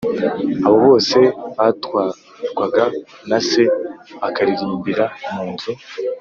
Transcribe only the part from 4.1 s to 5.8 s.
bakaririmbira mu nzu